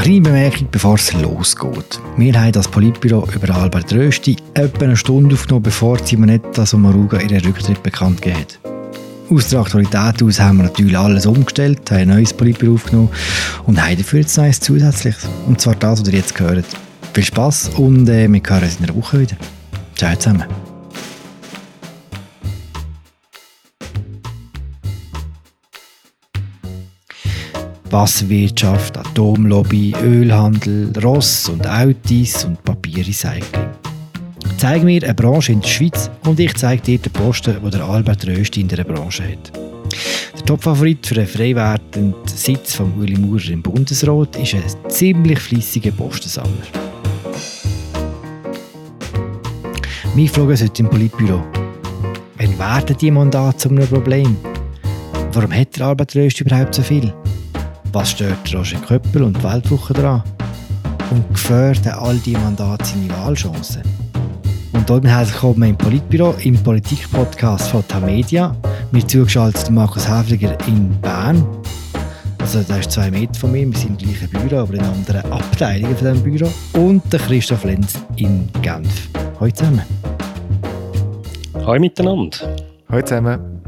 [0.00, 2.00] Eine kleine Bemerkung, bevor es losgeht.
[2.16, 7.44] Wir haben das Politbüro über Albert Rösti etwa eine Stunde aufgenommen, bevor Simonetta Sommaruga ihren
[7.44, 8.58] Rücktritt bekannt gegeben hat.
[9.30, 13.10] Aus der Aktualität aus haben wir natürlich alles umgestellt, haben ein neues Politbüro aufgenommen
[13.66, 15.28] und haben dafür jetzt neues Zusätzliches.
[15.46, 16.64] Und zwar das, was ihr jetzt gehört.
[17.12, 19.36] Viel Spass und äh, wir hören uns in einer Woche wieder.
[19.96, 20.44] Ciao zusammen.
[27.92, 33.68] Wasserwirtschaft, Atomlobby, Ölhandel, Ross und Autos und Papierrecycling.
[34.58, 37.82] Zeig mir eine Branche in der Schweiz und ich zeige dir den Posten, den der
[37.82, 39.52] Albert Rösti in dieser Branche hat.
[40.36, 41.78] Der Topfavorit für einen frei
[42.26, 46.66] Sitz von Uli Maurer im Bundesrat ist ein ziemlich fleissiger Postensammler.
[50.14, 51.42] Meine Frage heute im Politbüro.
[52.36, 54.36] Wann werden die Mandate zu einem Problem?
[55.32, 57.12] Warum hat der Albert Rösti überhaupt so viel?
[57.92, 60.22] Was stört Roger Köppel und die Weltwoche daran?
[61.10, 63.82] Und gefährden all diese Mandate seine Wahlchancen?
[64.72, 68.54] Und dort herzlich willkommen im Politbüro, im Politik-Podcast von Tamedia.
[68.92, 71.44] Mir zugeschaltet Markus Häfliger in Bern.
[72.38, 73.66] Also, der ist zwei Meter von mir.
[73.66, 76.50] Wir sind im gleichen Büro, aber in anderen Abteilungen von diesem Büro.
[76.74, 79.08] Und der Christoph Lenz in Genf.
[79.40, 79.82] Hallo zusammen.
[81.54, 82.56] Hallo miteinander.
[82.88, 83.59] Hallo zusammen.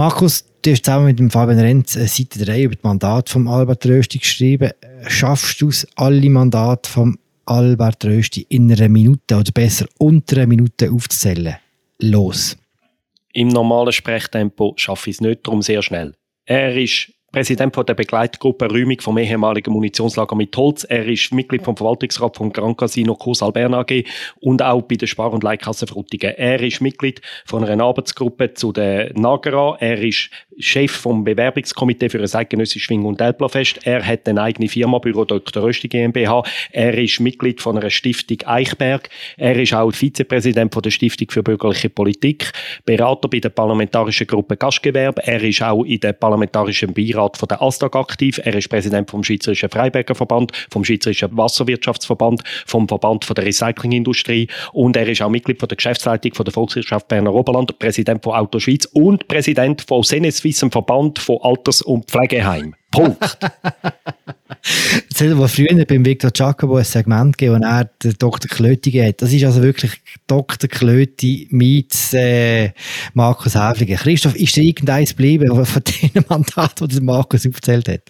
[0.00, 3.84] Markus, du hast zusammen mit dem Fabian Renz Seite 3 über das Mandat von Albert
[3.84, 4.70] Rösti geschrieben.
[5.06, 10.46] Schaffst du es, alle Mandate von Albert Rösti in einer Minute oder besser unter einer
[10.46, 11.56] Minute aufzuzählen?
[11.98, 12.56] Los.
[13.34, 16.14] Im normalen Sprechtempo schaffe ich es nicht, darum sehr schnell.
[16.46, 20.82] Er ist Präsident der Begleitgruppe Räumung vom ehemaligen Munitionslager mit Holz.
[20.82, 24.04] Er ist Mitglied vom Verwaltungsrat vom Grand Casino Kurs Albern AG
[24.40, 26.34] und auch bei der Spar- und Leihkasse Frutigen.
[26.36, 29.76] Er ist Mitglied von einer Arbeitsgruppe zu der Nagara.
[29.78, 33.86] Er ist Chef vom Bewerbungskomitee für ein eidgenössisches Schwing- und Elblafest.
[33.86, 35.62] Er hat eine eigene Firma, Büro Dr.
[35.62, 36.42] Rösti GmbH.
[36.72, 39.08] Er ist Mitglied von einer Stiftung Eichberg.
[39.36, 42.50] Er ist auch Vizepräsident von der Stiftung für bürgerliche Politik,
[42.84, 45.22] Berater bei der parlamentarischen Gruppe Gastgewerbe.
[45.24, 48.40] Er ist auch in der parlamentarischen Beirat Beirat von der ASTAG aktiv.
[48.42, 54.48] Er ist Präsident vom Schweizerischen Freiberger Verband, vom Schweizerischen Wasserwirtschaftsverband, vom Verband von der Recyclingindustrie
[54.72, 58.34] und er ist auch Mitglied von der Geschäftsleitung von der Volkswirtschaft Berner Oberland, Präsident von
[58.34, 62.74] Auto Schweiz und Präsident von Seneswiss, Verband von Alters- und Pflegeheim.
[62.90, 63.38] Punkt.
[65.08, 68.48] Jetzt hat aber früher beim Victor Giacomo ein Segment gegeben, wo er den Dr.
[68.48, 69.22] Klöti hat.
[69.22, 69.92] Das ist also wirklich
[70.26, 70.68] Dr.
[70.68, 72.72] Klöti mit äh,
[73.14, 73.96] Markus Häfliger.
[73.96, 78.02] Christoph, ist dir irgendeins geblieben von den Mandaten, die Markus aufgezählt hat?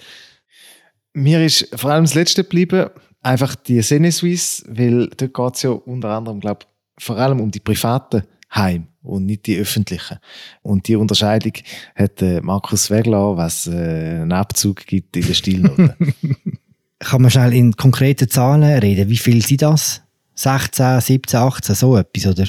[1.13, 2.91] Mir ist vor allem das Letzte geblieben,
[3.23, 6.67] einfach die Seneswiss, weil dort geht es ja unter anderem, glaube
[6.99, 8.23] vor allem um die privaten
[8.55, 10.19] Heim und nicht die öffentlichen.
[10.63, 11.53] Und die Unterscheidung
[11.95, 15.97] hat äh, Markus Wegler, was äh, einen Abzug gibt in der Stilnote.
[16.99, 19.09] Kann man schnell in konkreten Zahlen reden?
[19.09, 20.03] Wie viel sind das?
[20.35, 22.47] 16, 17, 18, so etwas, oder?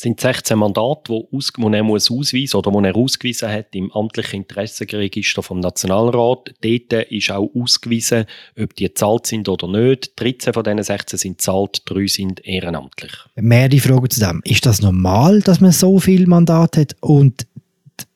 [0.00, 3.92] Sind 16 Mandate, die, aus, die er muss ausweisen oder die er ausgewiesen hat im
[3.92, 6.54] amtlichen Interessenregister vom Nationalrat.
[6.62, 8.24] Dort ist auch ausgewiesen,
[8.58, 10.18] ob die zahlt sind oder nicht.
[10.18, 13.12] 13 von diesen 16 sind zahlt, 3 sind ehrenamtlich.
[13.34, 14.40] Mehrere Fragen zu dem.
[14.44, 17.46] Ist das normal, dass man so viele Mandate hat und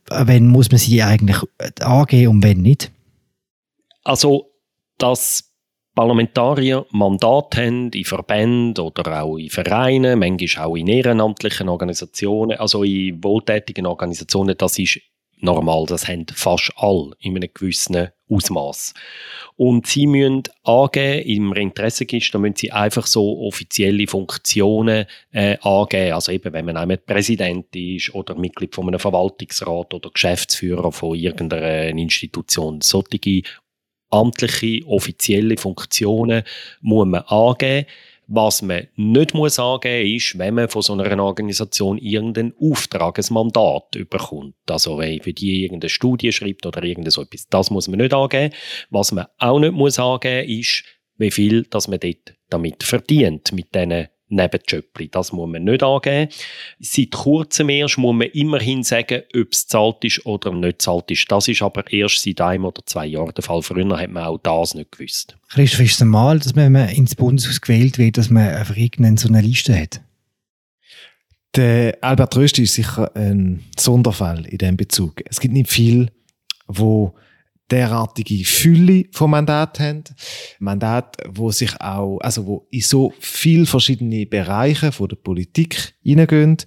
[0.08, 1.36] wenn muss man sie eigentlich
[1.80, 2.90] angehen und wenn nicht?
[4.04, 4.50] Also,
[4.96, 5.43] das
[5.94, 12.82] Parlamentarier Mandat haben in Verbänden oder auch in Vereinen, manchmal auch in ehrenamtlichen Organisationen, also
[12.82, 15.00] in wohltätigen Organisationen, das ist
[15.44, 18.94] normal, das haben fast alle in einem gewissen Ausmaß.
[19.56, 26.14] Und sie müssen angeben, im Interessenregister müssen sie einfach so offizielle Funktionen äh, angeben.
[26.14, 31.14] Also eben, wenn man einmal Präsident ist oder Mitglied von einem Verwaltungsrat oder Geschäftsführer von
[31.14, 32.80] irgendeiner Institution.
[32.80, 33.42] Solche
[34.14, 36.42] amtliche, offizielle Funktionen
[36.80, 37.86] muss man angeben.
[38.26, 43.34] Was man nicht muss angeben ist, wenn man von so einer Organisation irgendeinen Auftrag, ein
[43.34, 44.54] Mandat überkommt.
[44.66, 47.46] Also wenn für die irgendeine Studie schreibt oder irgend so etwas.
[47.48, 48.54] Das muss man nicht angeben.
[48.88, 50.84] Was man auch nicht muss angeben ist,
[51.18, 55.08] wie viel dass man dort damit verdient, mit diesen Nebenjöppli.
[55.08, 56.30] Das muss man nicht angeben.
[56.80, 61.30] Seit kurzem erst muss man immerhin sagen, ob es zahlt ist oder nicht zahlt ist.
[61.30, 63.62] Das ist aber erst seit einem oder zwei Jahren der Fall.
[63.62, 65.36] Früher hat man auch das nicht gewusst.
[65.48, 68.76] Christoph, ist es normal, dass man, wenn man ins Bundeshaus gewählt wird, dass man einfach
[68.76, 70.00] irgendeine so eine Liste hat?
[71.56, 75.22] Der Albert Rösti ist sicher ein Sonderfall in diesem Bezug.
[75.26, 76.10] Es gibt nicht viel,
[76.66, 77.14] wo
[77.70, 80.04] derartige Fülle von Mandaten haben.
[80.58, 86.58] Mandate, wo sich auch, also wo in so viel verschiedene Bereiche von der Politik hineingehen.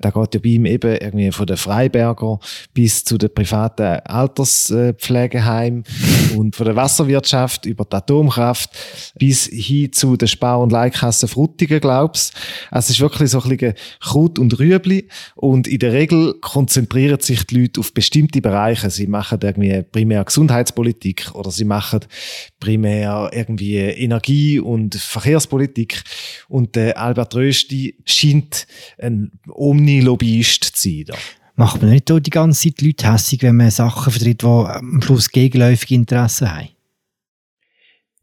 [0.00, 2.38] Da geht ja bei ihm eben irgendwie von den Freiberger
[2.74, 5.84] bis zu den privaten Alterspflegeheimen
[6.36, 8.70] und von der Wasserwirtschaft über die Atomkraft
[9.18, 12.34] bis hin zu der Spar- und Leihkasse Frutigen, glaubst.
[12.70, 17.20] Also es ist wirklich so ein bisschen Kraut und Rüebli und in der Regel konzentrieren
[17.20, 18.90] sich die Leute auf bestimmte Bereiche.
[18.90, 22.00] Sie machen irgendwie primär Gesundheitspolitik oder sie machen
[22.58, 26.02] primär irgendwie Energie- und Verkehrspolitik
[26.48, 28.66] und der Albert Rösti scheint
[28.98, 31.04] ein Omni-Lobbyist zu sein.
[31.06, 31.14] Da.
[31.54, 35.00] Macht man nicht die ganze Zeit die Leute hässig, wenn man Sachen vertritt, die am
[35.02, 36.68] Schluss gegenläufige Interessen haben?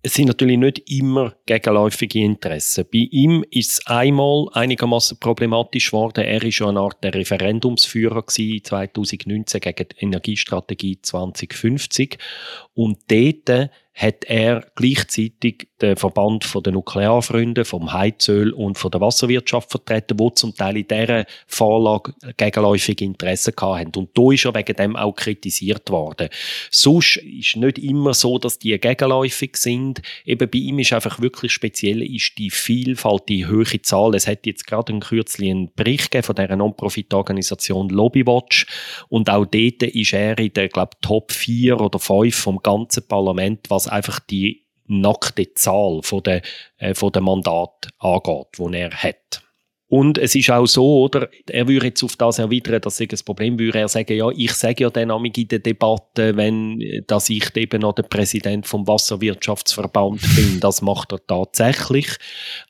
[0.01, 2.85] Es sind natürlich nicht immer gegenläufige Interessen.
[2.91, 6.23] Bei ihm ist es einmal einigermaßen problematisch geworden.
[6.23, 12.17] Er war schon eine Art der Referendumsführer 2019 gegen die Energiestrategie 2050
[12.75, 19.01] und dort hat er gleichzeitig den Verband von den Nuklearfreunden, vom Heizöl und von der
[19.01, 23.97] Wasserwirtschaft vertreten, wo zum Teil in dieser Vorlage gegenläufige Interessen hatten.
[23.97, 26.29] Und da ist er wegen dem auch kritisiert worden.
[26.71, 30.01] Sonst ist nicht immer so, dass die gegenläufig sind.
[30.23, 34.15] Eben bei ihm ist einfach wirklich speziell ist die Vielfalt, die hohe Zahl.
[34.15, 38.65] Es hat jetzt gerade einen kürzlichen Bericht gegeben von der Non-Profit-Organisation Lobbywatch
[39.09, 43.69] und auch dort ist er in der, glaube Top 4 oder 5 vom ganzen Parlament,
[43.69, 46.41] was einfach die nackte Zahl von der,
[46.77, 49.43] äh, von der Mandat angeht, die er hat.
[49.89, 53.25] Und es ist auch so, oder, er würde jetzt auf das erwidern, dass es ein
[53.25, 53.79] Problem würde.
[53.79, 57.95] Er sagen, ja, ich sage ja dann in der Debatte, wenn, dass ich eben noch
[57.95, 60.59] der Präsident vom Wasserwirtschaftsverband bin.
[60.59, 62.07] Das macht er tatsächlich.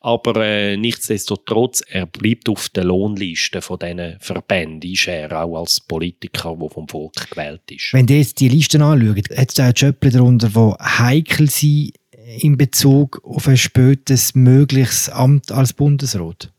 [0.00, 5.78] Aber äh, nichtsdestotrotz, er bleibt auf der Lohnliste von diesen Verbänden, ist er auch als
[5.80, 7.92] Politiker, der vom Volk gewählt ist.
[7.92, 11.92] Wenn ihr jetzt die Listen anschaut, hat es auch Jobs darunter, die heikel sind
[12.38, 16.50] in Bezug auf ein spätes mögliches Amt als Bundesrat?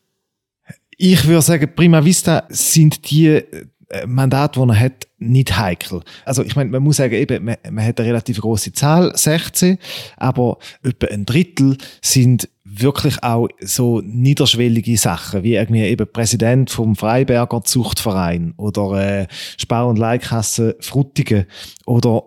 [1.03, 3.43] Ich würde sagen, prima vista sind die äh,
[4.05, 6.01] Mandate, die er hat, nicht heikel.
[6.25, 9.79] Also ich meine, man muss sagen, eben, man, man hat eine relativ große Zahl, 16,
[10.17, 16.95] aber etwa ein Drittel sind wirklich auch so niederschwellige Sachen, wie irgendwie eben Präsident vom
[16.95, 19.27] Freiberger Zuchtverein oder äh,
[19.57, 21.47] Spar- und Leihkasse Frutigen
[21.87, 22.25] oder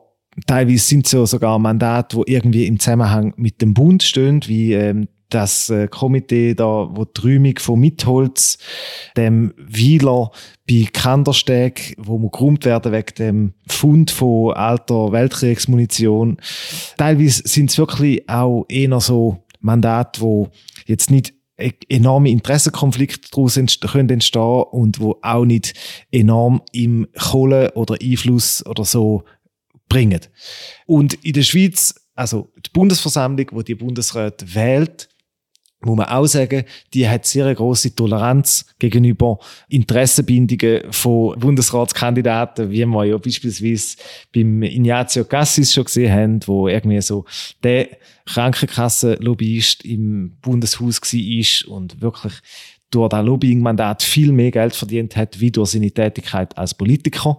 [0.48, 5.06] teilweise sind so sogar Mandate, wo irgendwie im Zusammenhang mit dem Bund stehen, wie ähm,
[5.28, 8.58] das äh, Komitee da, wo die Räumung von Mitholz,
[9.16, 10.30] dem Wieler
[10.68, 16.38] bei Kandersteg, wo man geräumt werden wegen dem Fund von alter Weltkriegsmunition.
[16.96, 20.50] Teilweise sind es wirklich auch eher so Mandate, wo
[20.86, 24.22] jetzt nicht e-, enorme Interessenkonflikte daraus entstehen können
[24.70, 25.74] und wo auch nicht
[26.10, 29.24] enorm im Kohle oder Einfluss oder so
[29.88, 30.20] bringen.
[30.86, 35.08] Und in der Schweiz, also die Bundesversammlung, wo die Bundesrat wählt,
[35.84, 39.38] muss man auch sagen, die hat sehr eine grosse Toleranz gegenüber
[39.68, 43.96] Interessenbindungen von Bundesratskandidaten, wie wir ja beispielsweise
[44.34, 47.24] beim Ignazio Cassis schon gesehen haben, wo irgendwie so
[47.62, 47.88] der
[48.26, 52.34] Krankenkassenlobbyist im Bundeshaus war und wirklich
[52.90, 57.38] durch das Lobbying-Mandat viel mehr Geld verdient hat, wie durch seine Tätigkeit als Politiker.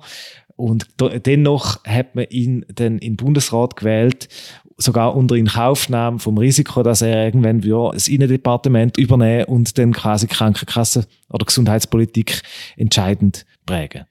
[0.57, 0.87] Und
[1.25, 4.29] dennoch hat man ihn dann in den Bundesrat gewählt
[4.77, 7.61] sogar unter Inkaufnahme vom Risiko, dass er irgendwann
[7.93, 12.41] das Innendepartement übernehmen und dann quasi Krankenkasse oder Gesundheitspolitik
[12.75, 14.05] entscheidend prägen.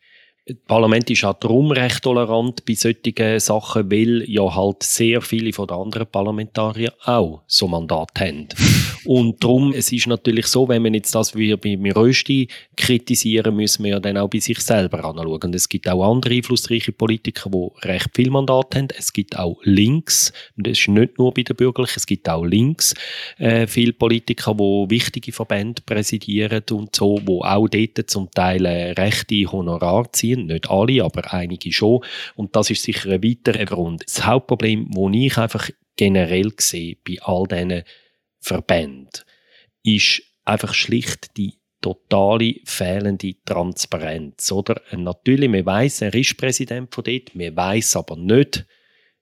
[0.47, 5.55] Das Parlament ist auch darum recht tolerant bei solchen Sachen, weil ja halt sehr viele
[5.55, 8.49] von den anderen Parlamentarier auch so Mandat haben.
[9.07, 13.85] Und darum, es ist natürlich so, wenn man jetzt das wie bei Rösti kritisieren, müssen
[13.85, 15.43] wir ja dann auch bei sich selber anschauen.
[15.43, 18.89] Und es gibt auch andere einflussreiche Politiker, die recht viel Mandat haben.
[18.97, 22.95] Es gibt auch links, das ist nicht nur bei den Bürgerlichen, es gibt auch links
[23.39, 28.93] äh, viele Politiker, die wichtige Verbände präsidieren und so, wo auch dort zum Teil äh,
[28.93, 30.47] rechte Honorar ziehen.
[30.47, 32.01] Nicht alle, aber einige schon.
[32.37, 34.05] Und das ist sicher ein weiterer Grund.
[34.07, 37.83] Das Hauptproblem, das ich einfach generell sehe bei all diesen
[38.45, 39.09] Verbänden,
[39.83, 44.53] ist einfach schlicht die totale fehlende Transparenz.
[44.53, 44.81] Oder?
[44.93, 48.67] Natürlich, man weiß, er ist Präsident von dort, man weiß aber nicht,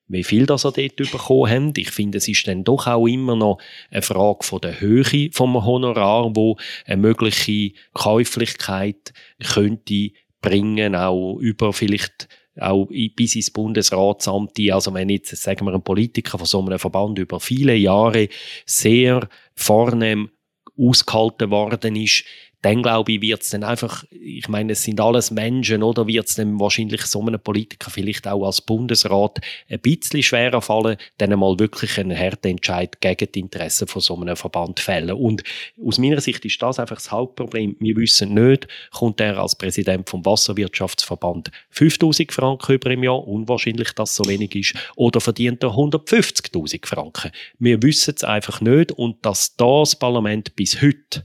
[0.09, 1.73] wie viel das er dort bekommen haben.
[1.77, 3.59] Ich finde, es ist dann doch auch immer noch
[3.91, 9.13] eine Frage von der Höhe vom Honorar, wo eine mögliche Käuflichkeit
[9.43, 10.11] könnte
[10.41, 12.29] bringen, auch über vielleicht
[12.59, 17.19] auch bis ins Bundesratsamt, also wenn jetzt, sagen wir, ein Politiker von so einem Verband
[17.19, 18.29] über viele Jahre
[18.67, 20.31] sehr vornehm
[20.77, 22.25] ausgehalten worden ist,
[22.63, 26.29] dann glaube ich, wird es dann einfach, ich meine, es sind alles Menschen, oder wird
[26.29, 31.39] es dann wahrscheinlich so einem Politiker vielleicht auch als Bundesrat ein bisschen schwerer fallen, dann
[31.39, 35.11] mal wirklich einen harten Entscheid gegen die Interessen von so einem Verband fällen.
[35.11, 35.43] Und
[35.85, 37.77] aus meiner Sicht ist das einfach das Hauptproblem.
[37.81, 43.93] Wir wissen nicht, kommt er als Präsident vom Wasserwirtschaftsverband 5000 Franken über im Jahr, unwahrscheinlich,
[43.93, 47.33] dass so wenig ist, oder verdient er 150.000 Franken.
[47.59, 51.25] Wir wissen es einfach nicht und dass das Parlament bis heute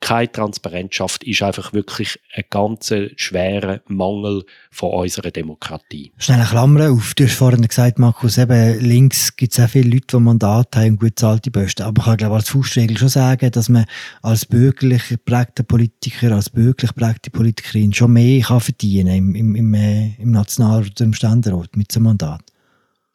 [0.00, 6.12] keine Transparenz schafft, ist einfach wirklich ein ganz schwerer Mangel von unserer Demokratie.
[6.18, 7.14] Schnell eine Klammer auf.
[7.14, 10.90] Du hast vorhin gesagt, Markus, eben links gibt es auch viele Leute, die Mandat haben
[10.90, 11.82] und gut zahlte Posten.
[11.82, 13.86] Aber ich kann, glaube als Faustregel schon sagen, dass man
[14.22, 19.74] als bürgerlich geprägter Politiker, als bürgerlich geprägte Politikerin schon mehr kann verdienen im, im, im,
[19.74, 22.42] äh, im National- oder im Ständerat mit so einem Mandat.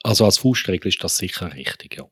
[0.04, 2.04] Also als Faustregel ist das sicher richtig, ja.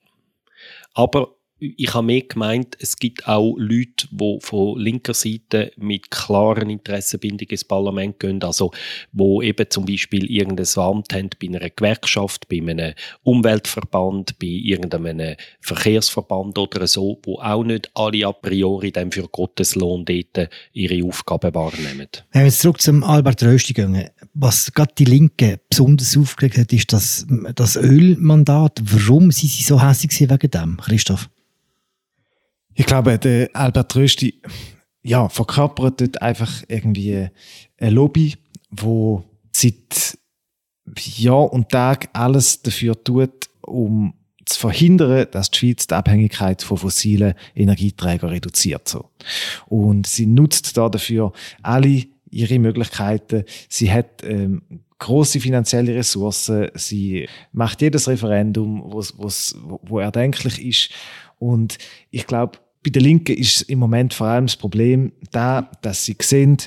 [0.94, 6.72] Aber ich habe mehr gemeint, es gibt auch Leute, die von linker Seite mit klaren
[6.72, 8.72] Interessenbindungen ins Parlament gehen, also
[9.12, 15.36] wo eben zum Beispiel irgendein Amt haben bei einer Gewerkschaft, bei einem Umweltverband, bei irgendeinem
[15.60, 21.06] Verkehrsverband oder so, wo auch nicht alle a priori dann für Gottes Lohn dort ihre
[21.06, 22.08] Aufgaben wahrnehmen.
[22.32, 26.74] Wenn wir jetzt zurück zum Albert Rösti gehen, was gerade die Linke besonders aufgeregt hat,
[26.74, 28.82] ist das, das Ölmandat.
[28.84, 31.30] Warum sind sie so hässlich wegen dem, Christoph?
[32.82, 34.42] Ich glaube, der Albert Rösti,
[35.04, 37.28] ja, verkörpert dort einfach irgendwie
[37.78, 38.34] eine Lobby,
[38.72, 40.18] wo seit
[40.98, 46.78] Jahr und Tag alles dafür tut, um zu verhindern, dass die Schweiz die Abhängigkeit von
[46.78, 48.90] fossilen Energieträgern reduziert.
[48.90, 49.12] So.
[49.68, 53.44] Und sie nutzt da dafür alle ihre Möglichkeiten.
[53.70, 54.64] Sie hat ähm,
[54.98, 56.70] große finanzielle Ressourcen.
[56.74, 60.90] Sie macht jedes Referendum, wo's, wo erdenklich ist.
[61.38, 61.78] Und
[62.10, 66.16] ich glaube, bei der Linken ist im Moment vor allem das Problem da, dass sie
[66.22, 66.58] sehen,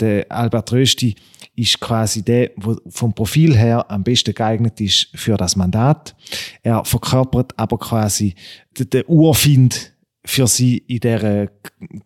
[0.00, 1.14] der Albert Rösti
[1.56, 6.16] ist quasi der, der vom Profil her am besten geeignet ist für das Mandat.
[6.62, 8.34] Er verkörpert aber quasi
[8.76, 9.92] den Urfind
[10.26, 11.50] für sie in der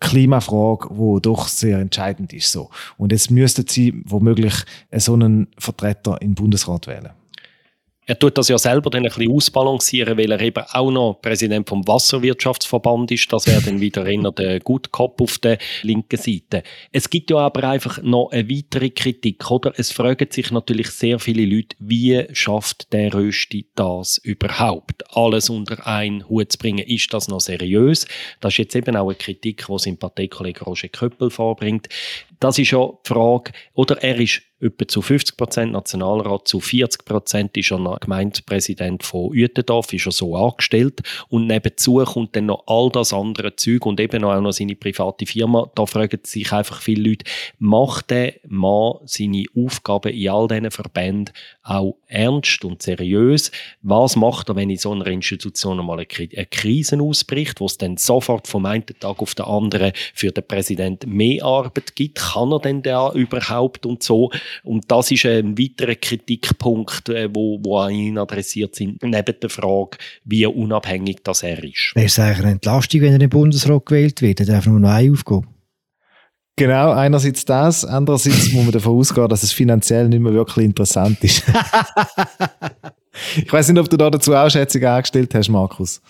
[0.01, 2.69] Klimafrage, wo doch sehr entscheidend ist so.
[2.97, 4.55] Und jetzt müssten sie womöglich
[4.97, 7.11] so einen Vertreter im Bundesrat wählen.
[8.09, 11.69] Er tut das ja selber dann ein bisschen ausbalancieren, weil er eben auch noch Präsident
[11.69, 13.31] vom Wasserwirtschaftsverband ist.
[13.31, 16.63] Das wäre dann wieder eher der Good auf der linken Seite.
[16.91, 19.75] Es gibt ja aber einfach noch eine weitere Kritik, oder?
[19.77, 25.05] Es fragen sich natürlich sehr viele Leute, wie schafft der Rösti das überhaupt?
[25.15, 28.07] Alles unter einen Hut zu bringen, ist das noch seriös?
[28.41, 31.91] Das ist jetzt eben auch eine Kritik, die sein Parteikollege Roger Köppel vorbringt.
[32.41, 37.05] Das ist ja die Frage, oder er ist etwa zu 50 Prozent Nationalrat, zu 40
[37.05, 41.01] Prozent ist er Gemeindepräsident von Uetendorf, ist er so angestellt.
[41.29, 45.27] Und nebenzu kommt dann noch all das andere Zeug und eben auch noch seine private
[45.27, 45.71] Firma.
[45.75, 47.25] Da fragen sich einfach viele Leute,
[47.59, 53.53] macht der Mann seine Aufgaben in all diesen Verbänden auch ernst und seriös?
[53.83, 57.97] Was macht er, wenn in so einer Institution einmal eine Krise ausbricht, wo es dann
[57.97, 62.19] sofort vom einen Tag auf den anderen für den Präsidenten mehr Arbeit gibt?
[62.33, 64.31] Kann er denn da überhaupt und so?
[64.65, 69.51] Und das ist ein weiterer Kritikpunkt, äh, wo, wo an ihn adressiert sind, neben der
[69.51, 71.93] Frage, wie unabhängig das er ist.
[71.95, 74.41] Wäre es eigentlich eine Entlastung, wenn er in den Bundesrat gewählt wird?
[74.41, 75.47] Er darf nur noch eine Aufgabe.
[76.59, 81.23] Genau, einerseits das, andererseits muss man davon ausgehen, dass es finanziell nicht mehr wirklich interessant
[81.23, 81.45] ist.
[83.37, 86.03] ich weiß nicht, ob du da dazu auch Schätzungen angestellt hast, Markus.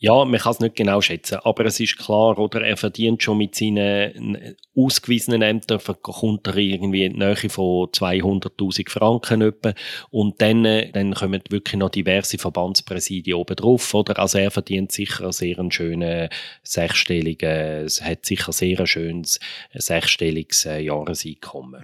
[0.00, 3.38] Ja, man kann es nicht genau schätzen, aber es ist klar, oder er verdient schon
[3.38, 9.74] mit seinen ausgewiesenen Ämtern, kommt er irgendwie in die Nähe von 200'000 Franken etwa.
[10.10, 14.20] und dann, äh, dann kommen wirklich noch diverse Verbandspräsidien oben drauf, oder?
[14.20, 16.28] Also er verdient sicher einen sehr schönen
[16.62, 19.40] sechsstelligen, hat sicher sehr ein schönes
[19.74, 21.82] sechsstelliges äh, Jahreseinkommen.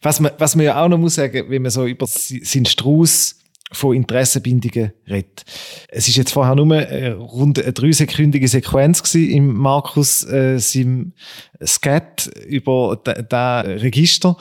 [0.00, 3.38] Was man, was man ja auch noch muss sagen, wenn man so über seinen Strauß
[3.72, 5.44] von Interessenbindungen redet.
[5.88, 11.12] Es ist jetzt vorher nur eine rund eine dreisekündige Sequenz im Markus äh, seinem
[11.64, 14.36] Skat über das Register,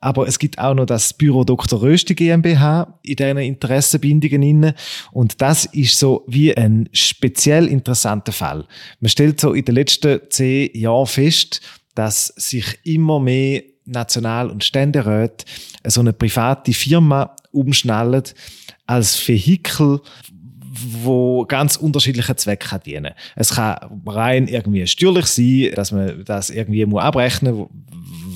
[0.00, 1.80] aber es gibt auch noch das Büro Dr.
[1.80, 4.74] Rösti GmbH in diesen Interessenbindungen inne
[5.12, 8.66] und das ist so wie ein speziell interessanter Fall.
[9.00, 11.60] Man stellt so in den letzten zehn Jahren fest,
[11.94, 15.44] dass sich immer mehr National- und Ständeräte
[15.84, 18.24] so eine private Firma umschnallen
[18.86, 20.00] als Vehikel,
[21.02, 23.14] wo ganz unterschiedliche Zwecke dienen.
[23.34, 27.68] Es kann rein irgendwie steuerlich sein, dass man das irgendwie muss abrechnen muss,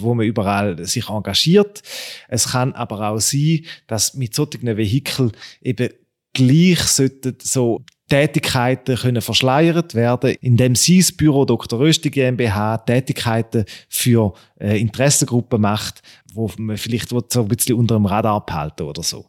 [0.01, 1.83] wo man überall sich engagiert.
[2.29, 5.91] Es kann aber auch sein, dass mit solchen Vehikeln eben
[6.33, 11.79] gleich sollten so Tätigkeiten können verschleiert werden, indem sie das Büro Dr.
[11.79, 16.03] Rösti GmbH Tätigkeiten für äh, Interessengruppen macht,
[16.35, 19.27] wo man vielleicht so ein bisschen unter dem Radar abhalten oder so.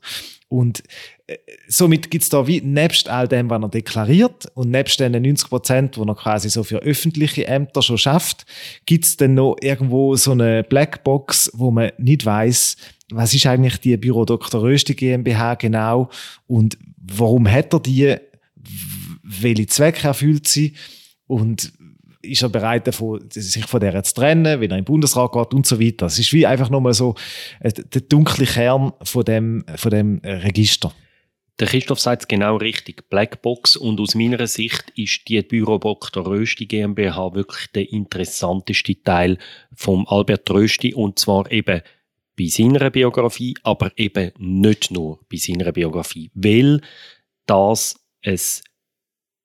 [0.54, 0.84] Und
[1.26, 1.38] äh,
[1.68, 5.50] somit gibt es da wie, nebst all dem, was er deklariert und nebst den 90
[5.50, 8.46] Prozent, wo er quasi so für öffentliche Ämter schon schafft,
[8.86, 12.78] gibt es dann noch irgendwo so eine Blackbox, wo man nicht weiß,
[13.12, 14.62] was ist eigentlich die Büro Dr.
[14.62, 16.10] Rösti GmbH genau
[16.46, 18.16] und warum hat er die,
[19.24, 20.74] welche Zwecke erfüllt sie
[21.28, 21.74] und
[22.22, 22.90] ist er bereit,
[23.30, 26.06] sich von der zu trennen, wenn er im Bundesrat geht und so weiter.
[26.06, 27.16] Es ist wie einfach nochmal so
[27.60, 30.94] äh, der dunkle Kern von dem, von dem Register.
[31.60, 33.76] Der Christoph sagt es genau richtig, Blackbox.
[33.76, 36.26] Und aus meiner Sicht ist die Büro Dr.
[36.26, 39.38] Rösti GmbH wirklich der interessanteste Teil
[39.76, 41.82] vom Albert Rösti und zwar eben
[42.36, 46.82] bei seiner Biografie, aber eben nicht nur bei seiner Biografie, weil
[47.46, 48.40] das ein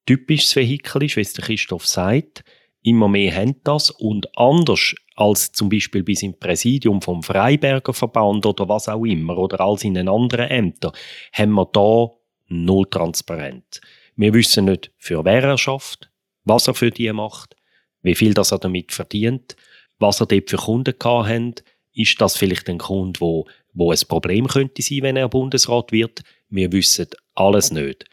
[0.05, 2.43] typisches Vehikel ist, wie es der Christoph sagt.
[2.81, 8.45] Immer mehr haben das und anders als zum Beispiel bis im Präsidium vom Freiberger Verband
[8.45, 10.93] oder was auch immer oder als in den anderen Ämtern,
[11.33, 12.09] haben wir da
[12.47, 13.81] null transparent.
[14.15, 16.09] Wir wissen nicht, für wer er schafft,
[16.45, 17.55] was er für die macht,
[18.01, 19.57] wie viel das er damit verdient,
[19.99, 23.99] was er dort für Kunden gehabt hat, ist das vielleicht ein Kunde, wo, wo ein
[24.07, 26.23] Problem könnte sein, wenn er Bundesrat wird?
[26.49, 28.05] Wir wissen alles nicht.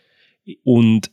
[0.65, 1.11] Und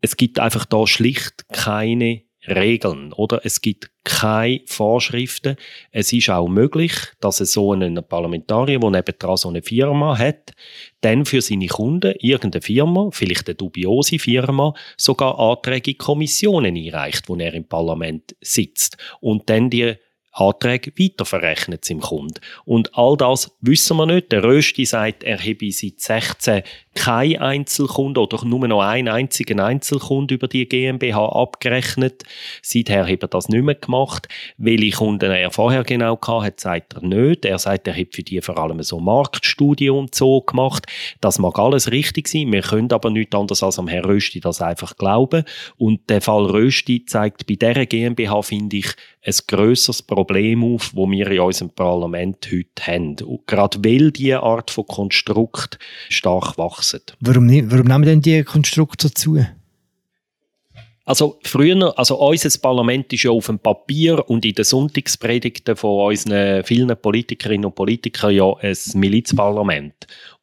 [0.00, 3.40] es gibt einfach da schlicht keine Regeln, oder?
[3.44, 5.56] Es gibt keine Vorschriften.
[5.90, 10.52] Es ist auch möglich, dass es so einen Parlamentarier, der nebendran so eine Firma hat,
[11.00, 17.28] dann für seine Kunden irgendeine Firma, vielleicht eine dubiose Firma, sogar Anträge in Kommissionen einreicht,
[17.28, 19.96] wo er im Parlament sitzt und dann die
[20.36, 22.40] Anträge weiterverrechnet im Kunden.
[22.66, 24.30] Und all das wissen wir nicht.
[24.32, 26.62] Der Rösti sagt, er habe seit 16
[26.96, 32.24] kein Einzelkunde oder nur noch einen einzigen Einzelkunde über die GmbH abgerechnet.
[32.62, 34.28] Seither hat er das nicht mehr gemacht.
[34.56, 37.44] Welche Kunden er vorher genau hatte, sagt er nicht.
[37.44, 40.86] Er sagt, er hat für die vor allem so Marktstudien und so gemacht.
[41.20, 42.50] Das mag alles richtig sein.
[42.52, 45.44] Wir können aber nicht anders als am Herrn Rösti das einfach glauben.
[45.76, 48.88] Und der Fall Rösti zeigt bei dieser GmbH, finde ich,
[49.26, 53.16] ein grösseres Problem auf, wo wir in unserem Parlament heute haben.
[53.24, 56.56] Und gerade weil diese Art von Konstrukt stark
[56.94, 57.16] wachsen.
[57.20, 59.44] Warum, nicht, warum nehmen denn die Konstrukte zu?
[61.04, 66.08] Also früher, also unser Parlament ist ja auf dem Papier und in den Sonntagspredigten von
[66.08, 69.94] unseren vielen Politikerinnen und Politikern ja ein Milizparlament.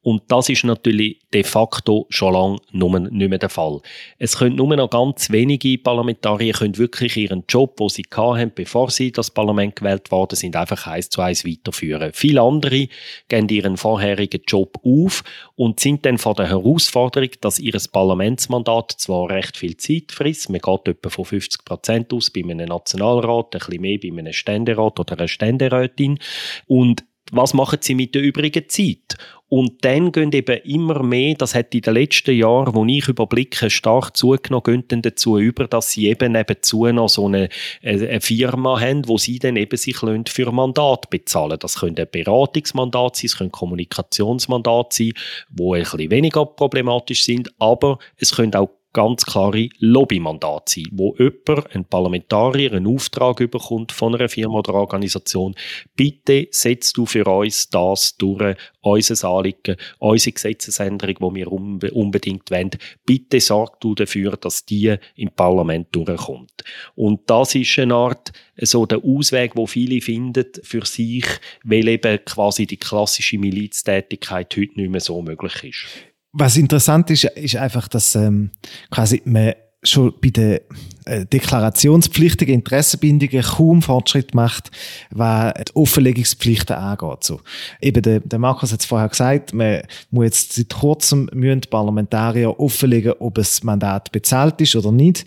[0.04, 3.80] Und das ist natürlich de facto schon lange nicht mehr der Fall.
[4.18, 8.90] Es können nur noch ganz wenige Parlamentarier können wirklich ihren Job, den sie hatten, bevor
[8.90, 12.10] sie das Parlament gewählt worden sind, einfach eins zu eins weiterführen.
[12.12, 12.88] Viele andere
[13.28, 15.24] geben ihren vorherigen Job auf
[15.56, 20.60] und sind dann vor der Herausforderung, dass ihr Parlamentsmandat zwar recht viel Zeit frisst, man
[20.60, 25.00] geht etwa von 50 Prozent aus bei einem Nationalrat, ein bisschen mehr bei einem Ständerat
[25.00, 26.18] oder einer Ständerätin
[26.66, 29.16] und was machen sie mit der übrigen Zeit?
[29.48, 33.70] Und dann gehen eben immer mehr, das hat in den letzten Jahren, wo ich überblicke,
[33.70, 37.48] stark zugenommen, gehen dazu über, dass sie eben nebenzu noch so eine,
[37.82, 41.58] eine Firma haben, wo sie dann eben sich für Mandat bezahlen.
[41.60, 45.12] Das können ein Beratungsmandat sein, es können Kommunikationsmandat sein,
[45.50, 51.14] wo ein bisschen weniger problematisch sind, aber es können auch ganz klare Lobbymandate sein, wo
[51.18, 55.54] jemand, ein Parlamentarier, einen Auftrag bekommt von einer Firma oder Organisation.
[55.94, 61.52] Bitte setzt du für uns das durch, unser Anliegen, unsere Gesetzesänderung, die wir
[61.94, 62.70] unbedingt wollen.
[63.04, 66.64] Bitte sorg du dafür, dass die im Parlament durchkommt.
[66.94, 71.26] Und das ist eine Art, so der Ausweg, wo viele finden für sich,
[71.64, 76.13] weil eben quasi die klassische Miliztätigkeit heute nicht mehr so möglich ist.
[76.36, 78.50] Was interessant ist, ist einfach, dass ähm,
[78.90, 80.58] quasi man schon bei den
[81.04, 84.70] äh, deklarationspflichtigen Interessenbindungen kaum Fortschritt macht,
[85.10, 87.22] was die Offenlegungspflichten angeht.
[87.22, 87.40] So.
[87.80, 92.58] Eben der, der Markus hat es vorher gesagt, man muss jetzt seit kurzem müssen Parlamentarier
[92.58, 95.24] offenlegen, ob das Mandat bezahlt ist oder nicht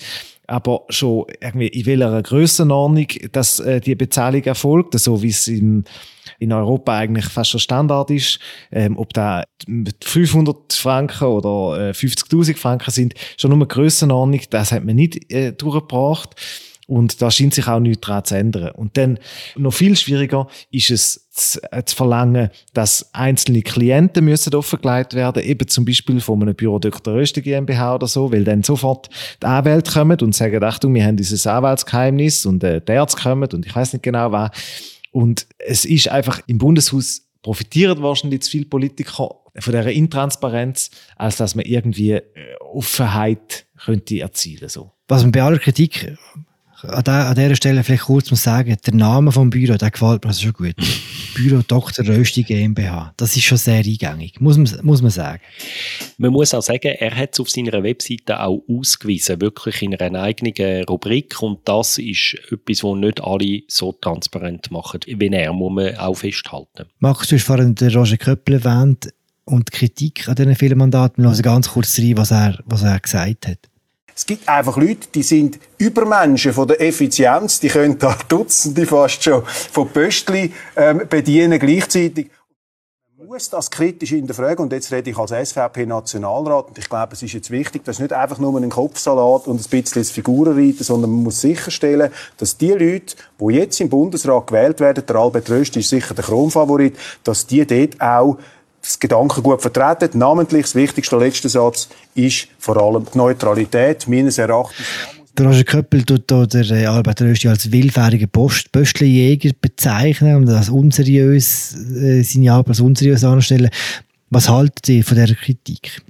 [0.49, 5.83] aber schon irgendwie in welcher Grössenordnung dass äh, die Bezahlung erfolgt, so wie es im
[6.39, 8.39] in Europa eigentlich fast schon Standard ist.
[8.71, 9.43] Ähm, ob da
[10.03, 15.31] 500 Franken oder äh, 50.000 Franken sind, schon nur eine Grössenordnung, das hat man nicht
[15.31, 16.35] äh, durchgebracht.
[16.87, 18.71] Und da scheint sich auch nichts daran zu ändern.
[18.71, 19.19] Und dann
[19.57, 25.43] noch viel schwieriger ist es zu, äh, zu verlangen, dass einzelne Klienten müssen offengelegt werden,
[25.43, 27.13] eben zum Beispiel von einem Büro Dr.
[27.13, 29.09] Rösti GmbH oder so, weil dann sofort
[29.43, 33.49] die Anwälte kommen und sagen, Achtung, wir haben dieses Anwaltsgeheimnis und äh, der Ärzte kommen
[33.51, 34.51] und ich weiß nicht genau was.
[35.11, 41.37] Und es ist einfach im Bundeshaus profitieren wahrscheinlich zu viele Politiker von dieser Intransparenz, als
[41.37, 42.23] dass man irgendwie äh,
[42.59, 44.91] Offenheit könnte erzielen so.
[45.07, 46.17] Was man bei aller Kritik
[46.83, 50.23] an, der, an dieser Stelle vielleicht kurz muss sagen, der Name vom Büro, der gefällt
[50.23, 50.75] mir also schon gut.
[51.35, 52.05] Büro Dr.
[52.07, 53.13] Rösti GmbH.
[53.17, 55.41] Das ist schon sehr eingängig, muss man, muss man sagen.
[56.17, 60.21] Man muss auch sagen, er hat es auf seiner Webseite auch ausgewiesen, wirklich in einer
[60.21, 65.73] eigenen Rubrik und das ist etwas, was nicht alle so transparent machen, wie er, muss
[65.73, 66.85] man auch festhalten.
[66.99, 69.09] Max, du hast vorhin den Roger Köppel erwähnt
[69.45, 71.23] und die Kritik an diesen vielen Mandaten.
[71.23, 73.59] Wir hören ganz kurz rein, was er, was er gesagt hat.
[74.17, 79.23] Es gibt einfach Leute, die sind Übermenschen von der Effizienz, die können da Dutzende fast
[79.23, 82.31] schon von Pöstli ähm, bedienen gleichzeitig.
[83.15, 87.21] Man muss das kritisch hinterfragen und jetzt rede ich als SVP-Nationalrat und ich glaube, es
[87.21, 91.11] ist jetzt wichtig, dass nicht einfach nur ein Kopfsalat und ein bisschen das Figurenreiten, sondern
[91.11, 95.77] man muss sicherstellen, dass die Leute, die jetzt im Bundesrat gewählt werden, der Albert Röst
[95.77, 98.39] ist sicher der Kronfavorit, dass die dort auch
[98.87, 100.19] das Gedankengut vertreten.
[100.19, 104.85] Namentlich, das wichtigste letzte Satz ist vor allem die Neutralität, meines Erachtens.
[105.37, 110.69] Der Roger Köppel tut der äh, Albert Rösti als willfährigen Post Pöstchenjäger bezeichnen und als
[110.69, 113.69] unseriös, äh, seine Arbeit als unseriös anstellen.
[114.31, 116.01] Was haltet ihr von dieser Kritik?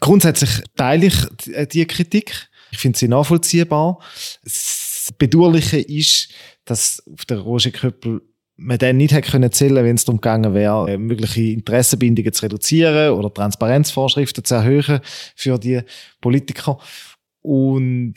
[0.00, 1.14] Grundsätzlich teile ich
[1.68, 2.48] diese Kritik.
[2.72, 4.00] Ich finde sie nachvollziehbar.
[4.42, 6.30] Das Bedauerliche ist,
[6.64, 8.22] dass auf der Roger Köppel
[8.56, 12.42] man dann nicht hätte können zählen, wenn es darum gegangen wäre, äh, mögliche Interessenbindungen zu
[12.42, 15.00] reduzieren oder Transparenzvorschriften zu erhöhen
[15.34, 15.82] für die
[16.20, 16.78] Politiker.
[17.40, 18.14] Und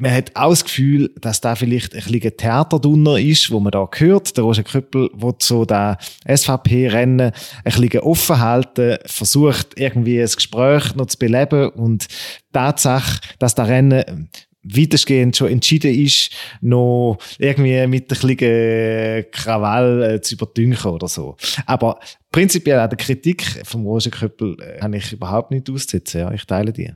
[0.00, 3.70] man hat auch das Gefühl, dass da vielleicht ein bisschen Theater drunter ist, wo man
[3.70, 4.34] da hört.
[4.34, 7.32] Der Roger Köppel will so da SVP-Rennen ein
[7.64, 13.68] bisschen offen halten, versucht irgendwie ein Gespräch noch zu beleben und die Tatsache, dass das
[13.68, 14.30] Rennen
[14.62, 21.36] weitestgehend schon entschieden ist, noch irgendwie mit ein bisschen Krawall äh, zu überdünken oder so.
[21.66, 21.98] Aber
[22.30, 26.20] prinzipiell an der Kritik vom Roger Köppel äh, habe ich überhaupt nicht auszusetzen.
[26.20, 26.92] Ja, ich teile die.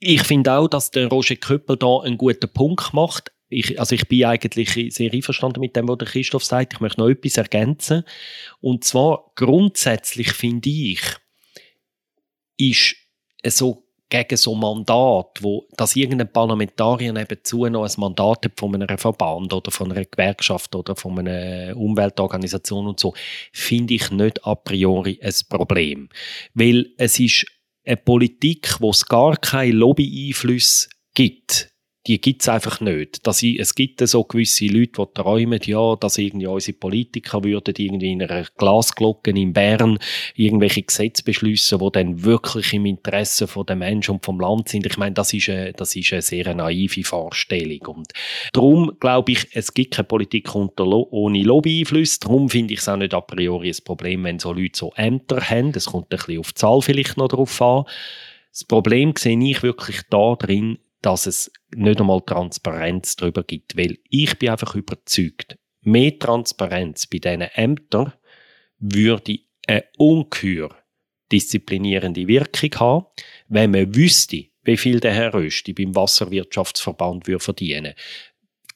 [0.00, 3.32] Ich finde auch, dass der Roger Köppel da einen guten Punkt macht.
[3.48, 6.74] Ich, also ich bin eigentlich sehr einverstanden mit dem, was der Christoph sagt.
[6.74, 8.04] Ich möchte noch etwas ergänzen.
[8.60, 11.00] Und zwar grundsätzlich finde ich,
[12.58, 12.96] ist
[13.44, 18.98] so gegen so Mandat, wo, dass irgendein Parlamentarier nebenzu noch ein Mandat hat von einem
[18.98, 23.14] Verband oder von einer Gewerkschaft oder von einer Umweltorganisation und so,
[23.52, 26.08] finde ich nicht a priori ein Problem.
[26.54, 27.46] Weil es ist
[27.84, 31.70] eine Politik, wo es gar keine Lobby-Einflüsse gibt
[32.08, 33.26] die gibt es einfach nicht.
[33.26, 37.74] Dass ich, es gibt so gewisse Leute, die träumen, ja, dass irgendwie unsere Politiker würden
[37.76, 39.98] irgendwie in einer Glasglocke in Bern
[40.34, 44.86] irgendwelche Gesetze beschließen, die dann wirklich im Interesse von Menschen und vom Land sind.
[44.86, 47.80] Ich meine, das ist eine, das ist eine sehr naive Vorstellung.
[47.88, 48.12] Und
[48.54, 52.20] darum glaube ich, es gibt keine Politik unter, ohne Lobbyeinfluss.
[52.20, 55.40] Darum finde ich es auch nicht a priori ein Problem, wenn so Leute so Ämter
[55.42, 55.72] haben.
[55.74, 57.84] Es kommt ein bisschen auf die Zahl vielleicht noch drauf an.
[58.50, 63.76] Das Problem sehe ich wirklich da drin, dass es nicht einmal Transparenz darüber gibt.
[63.76, 68.12] Weil ich bin einfach überzeugt, mehr Transparenz bei diesen Ämtern
[68.78, 70.70] würde eine ungeheuer
[71.30, 73.06] disziplinierende Wirkung haben,
[73.48, 77.94] wenn man wüsste, wie viel der Herr Rösti beim Wasserwirtschaftsverband würde verdienen.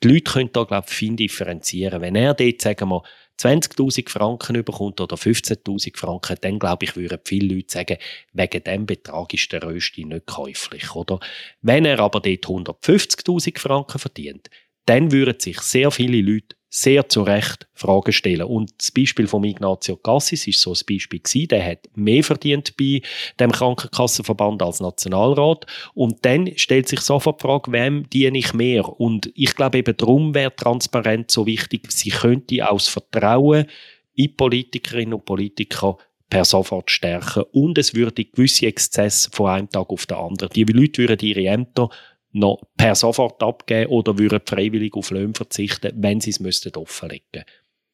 [0.02, 2.02] Die Leute können da, glaube ich, fein differenzieren.
[2.02, 3.02] Wenn er dort, sagen wir,
[3.40, 7.96] 20.000 Franken bekommt oder 15.000 Franken, dann glaube ich, würden viele Leute sagen,
[8.32, 11.18] wegen dem Betrag ist der Rösti nicht käuflich, oder?
[11.60, 14.48] Wenn er aber dort 150.000 Franken verdient,
[14.86, 18.44] dann würden sich sehr viele Leute sehr zu Recht Fragen stellen.
[18.44, 21.48] Und das Beispiel von Ignazio Cassis ist so ein Beispiel gewesen.
[21.48, 23.02] Der hat mehr verdient bei
[23.38, 25.66] dem Krankenkassenverband als Nationalrat.
[25.92, 28.88] Und dann stellt sich sofort die Frage, wem diene ich mehr?
[28.88, 31.92] Und ich glaube eben darum wäre Transparenz so wichtig.
[31.92, 33.66] Sie könnte aus Vertrauen
[34.14, 35.98] in Politikerinnen und Politiker
[36.30, 37.44] per sofort stärken.
[37.52, 40.48] Und es würde gewisse Exzesse von einem Tag auf den anderen.
[40.54, 41.90] Die Leute würden ihre Ämter
[42.32, 47.44] noch per sofort abgeben oder würden freiwillig auf Löhne verzichten, wenn sie es müssten offenlegen.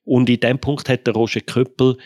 [0.04, 1.98] Und in dem Punkt hat der Roger Köppel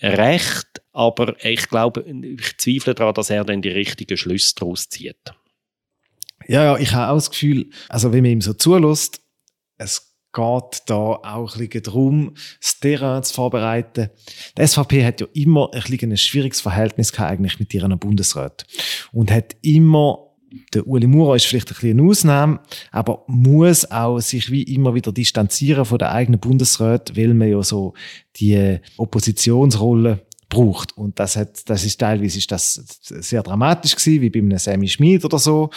[0.00, 5.16] recht, aber ich glaube, ich zweifle daran, dass er dann die richtigen Schlüsse daraus zieht.
[6.46, 9.20] Ja, ja, ich habe auch das Gefühl, also wenn man ihm so zulässt,
[9.76, 14.10] es geht da auch ein bisschen darum, das Terrain zu vorbereiten.
[14.56, 18.66] Die SVP hat ja immer ein, ein schwieriges Verhältnis gehabt, eigentlich mit ihren Bundesräten
[19.12, 20.27] und hat immer
[20.74, 24.94] der Uli Maurer ist vielleicht ein bisschen eine Ausnahme, aber muss auch sich wie immer
[24.94, 27.94] wieder distanzieren von der eigenen Bundesrat, weil man ja so
[28.36, 30.96] die Oppositionsrolle braucht.
[30.96, 34.88] Und das hat, das ist teilweise ist das sehr dramatisch gewesen, wie bei einem Sammy
[34.88, 35.70] Schmid oder so.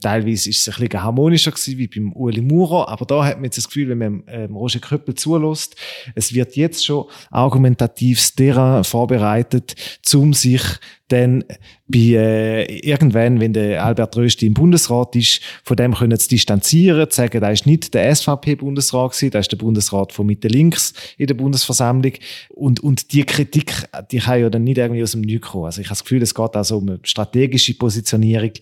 [0.00, 3.44] Teilweise ist es ein bisschen harmonischer gewesen, wie beim Uli Maurer, aber da hat man
[3.44, 5.76] jetzt das Gefühl, wenn man ähm, Roger Köppel zulässt,
[6.14, 9.74] es wird jetzt schon argumentativ Terrain vorbereitet,
[10.14, 10.62] um sich
[11.08, 11.44] dann
[11.86, 17.06] bei äh, irgendwann, wenn der Albert Rösti im Bundesrat ist, von dem können sie distanzieren,
[17.10, 21.28] sagen, da ist nicht der SVP-Bundesrat gewesen, da ist der Bundesrat von Mitte links in
[21.28, 22.14] der Bundesversammlung
[22.48, 23.72] und, und die Kritik,
[24.10, 25.66] die kann ja dann nicht irgendwie aus dem Nichts kommen.
[25.66, 28.52] Also ich habe das Gefühl, es geht also um eine strategische Positionierung.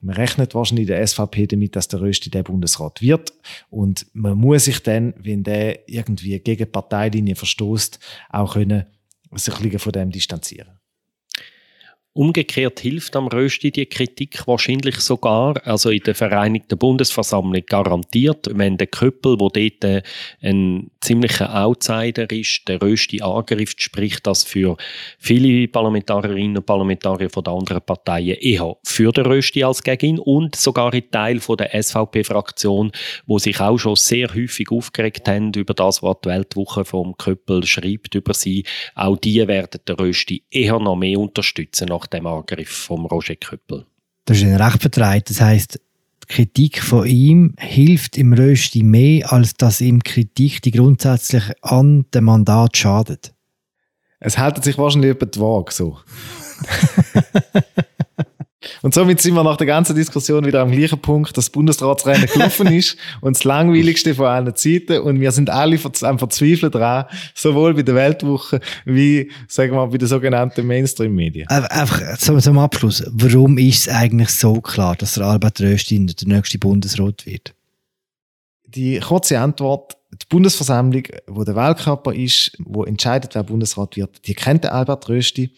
[0.00, 3.32] Man rechnet wahrscheinlich der SVP damit, dass der Rösti der Bundesrat wird
[3.68, 7.98] und man muss sich dann, wenn der irgendwie gegen Parteilinie verstoßt,
[8.30, 8.86] auch können
[9.34, 10.78] sich von dem distanzieren.
[12.18, 18.76] Umgekehrt hilft am Rösti die Kritik wahrscheinlich sogar, also in der Vereinigten Bundesversammlung garantiert, wenn
[18.76, 20.02] der Köppel, wo dort äh,
[20.42, 24.76] ein ziemlicher Outsider ist, der Rösti angreift, spricht das für
[25.20, 30.18] viele Parlamentarierinnen und Parlamentarier von den anderen Parteien eher für den Rösti als gegen ihn
[30.18, 32.90] und sogar ein Teil von der SVP-Fraktion,
[33.26, 37.64] wo sich auch schon sehr häufig aufgeregt haben über das, was die Weltwoche vom Köppel
[37.64, 38.64] schreibt über sie.
[38.96, 43.86] Auch die werden den Rösti eher noch mehr unterstützen nach dem Angriff vom Roger Köppel.
[44.24, 45.30] Das ist ein recht vertreibt.
[45.30, 45.80] Das heißt,
[46.22, 52.06] die Kritik von ihm hilft im Rösti mehr, als dass ihm Kritik, die grundsätzlich an
[52.12, 53.32] dem Mandat schadet.
[54.20, 55.98] Es hält sich wahrscheinlich über die Waage so.
[58.82, 62.26] Und somit sind wir nach der ganzen Diskussion wieder am gleichen Punkt, dass das Bundesratsrennen
[62.26, 65.00] gelaufen ist und das langweiligste von allen Zeiten.
[65.00, 69.86] Und wir sind alle am Verzweifeln dran, sowohl bei der Weltwoche wie, sagen wir mal,
[69.86, 71.46] bei den sogenannten Mainstream-Medien.
[71.48, 73.04] Einfach zum, zum Abschluss.
[73.12, 77.54] Warum ist es eigentlich so klar, dass der Albert Röstin der nächste Bundesrat wird?
[78.66, 84.34] Die kurze Antwort, die Bundesversammlung, wo der Weltkörper ist, wo entscheidet, wer Bundesrat wird, die
[84.34, 85.52] kennt den Albert Rösti,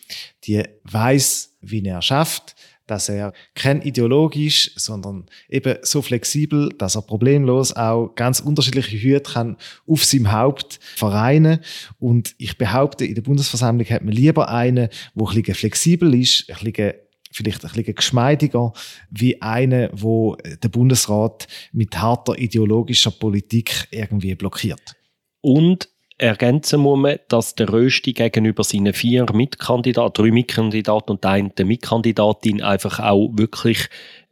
[0.44, 2.54] die weiß, wie er schafft,
[2.90, 9.32] dass er kein ideologisch, sondern eben so flexibel, dass er problemlos auch ganz unterschiedliche Hüte
[9.32, 11.60] kann auf seinem Haupt vereinen.
[11.98, 16.50] Und ich behaupte, in der Bundesversammlung hat man lieber einen, der ein bisschen flexibel ist,
[16.50, 16.94] ein bisschen
[17.32, 18.72] vielleicht ein bisschen geschmeidiger,
[19.10, 24.96] wie eine, wo der Bundesrat mit harter ideologischer Politik irgendwie blockiert.
[25.40, 25.88] Und
[26.20, 32.62] ergänzen muss man, dass der Rösti gegenüber seinen vier Mitkandidaten, drei Mitkandidaten und einer Mitkandidatin
[32.62, 33.88] einfach auch wirklich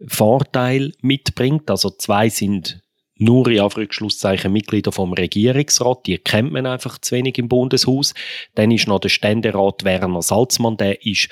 [0.07, 1.71] Vorteil mitbringt.
[1.71, 2.83] Also zwei sind
[3.17, 8.15] nur in Anführungszeichen Mitglieder vom Regierungsrat, die kennt man einfach zu wenig im Bundeshaus.
[8.55, 11.29] Dann ist noch der Ständerat Werner Salzmann, der ist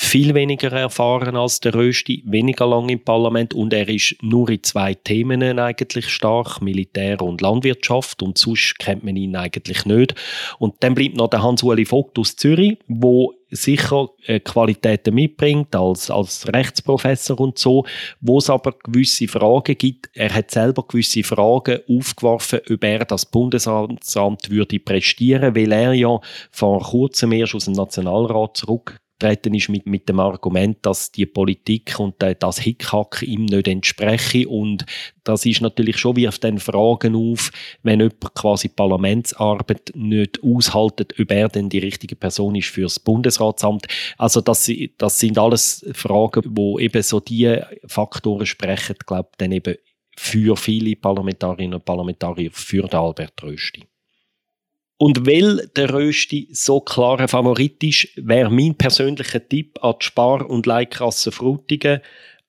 [0.00, 4.62] viel weniger erfahren als der Rösti, weniger lang im Parlament und er ist nur in
[4.62, 10.14] zwei Themen eigentlich stark, Militär und Landwirtschaft und sonst kennt man ihn eigentlich nicht.
[10.60, 16.12] Und dann bleibt noch der Hans-Uli Vogt aus Zürich, wo sicher äh, Qualitäten mitbringt als,
[16.12, 17.84] als Rechtsprofessor und so,
[18.20, 20.10] wo es aber gewisse Fragen gibt.
[20.14, 26.20] Er hat selber gewisse Fragen aufgeworfen, ob er das Bundesamt würde prestieren, weil er ja
[26.52, 31.26] vor kurzem erst aus dem Nationalrat zurück auftreten ist mit, mit dem Argument, dass die
[31.26, 34.48] Politik und das Hickhack ihm nicht entspreche.
[34.48, 34.84] Und
[35.24, 37.50] das ist natürlich schon, wirft dann Fragen auf,
[37.82, 43.86] wenn jemand quasi Parlamentsarbeit nicht aushaltet, ob er denn die richtige Person ist fürs Bundesratsamt.
[44.16, 49.74] Also das, das sind alles Fragen, wo eben so die Faktoren sprechen, glaube dann eben
[50.16, 53.84] für viele Parlamentarierinnen und Parlamentarier für den Albert Rösti.
[54.98, 60.50] Und weil der Rösti so klarer Favorit ist, wäre mein persönlicher Tipp an die Spar-
[60.50, 62.00] und Leihkasse Frutigen,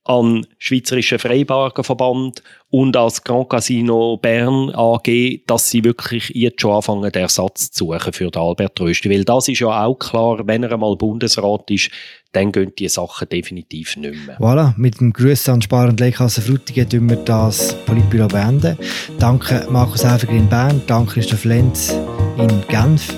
[0.09, 7.12] an Schweizerischen Freibargenverband und als Grand Casino Bern AG, dass sie wirklich jetzt schon anfangen,
[7.12, 9.12] den Ersatz zu suchen für den Albert Rösti.
[9.12, 11.91] Weil das ist ja auch klar, wenn er einmal Bundesrat ist,
[12.31, 14.39] dann gehen die Sachen definitiv nicht mehr.
[14.39, 18.79] Voilà, mit dem Grüß an Spar- und Leihkasse Frutigen tun wir das Politbüro beenden.
[19.19, 21.95] Danke Markus Häfiger in Bern, danke Christoph Lenz
[22.39, 23.13] in Genf.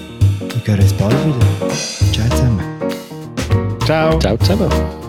[0.66, 1.74] Wir hören uns bald wieder.
[2.12, 2.62] Ciao zusammen.
[3.86, 4.20] Ciao.
[4.20, 5.01] Ciao zusammen.